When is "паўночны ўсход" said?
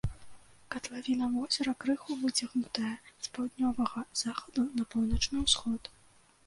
4.97-5.81